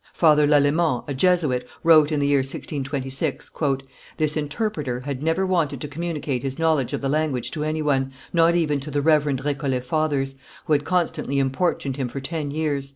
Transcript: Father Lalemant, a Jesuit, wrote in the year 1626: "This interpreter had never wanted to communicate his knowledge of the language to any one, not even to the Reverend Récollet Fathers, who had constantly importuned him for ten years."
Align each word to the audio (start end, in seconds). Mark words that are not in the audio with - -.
Father 0.15 0.47
Lalemant, 0.47 1.03
a 1.07 1.13
Jesuit, 1.13 1.63
wrote 1.83 2.11
in 2.11 2.19
the 2.19 2.25
year 2.25 2.39
1626: 2.39 3.51
"This 4.17 4.35
interpreter 4.35 5.01
had 5.01 5.21
never 5.21 5.45
wanted 5.45 5.79
to 5.79 5.87
communicate 5.87 6.41
his 6.41 6.57
knowledge 6.57 6.91
of 6.93 7.01
the 7.01 7.07
language 7.07 7.51
to 7.51 7.63
any 7.63 7.83
one, 7.83 8.11
not 8.33 8.55
even 8.55 8.79
to 8.79 8.89
the 8.89 9.03
Reverend 9.03 9.43
Récollet 9.43 9.83
Fathers, 9.83 10.33
who 10.65 10.73
had 10.73 10.85
constantly 10.85 11.37
importuned 11.37 11.97
him 11.97 12.07
for 12.07 12.19
ten 12.19 12.49
years." 12.49 12.89